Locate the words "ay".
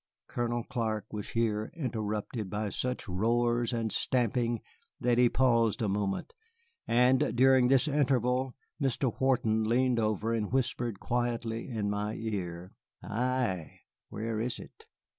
13.03-13.81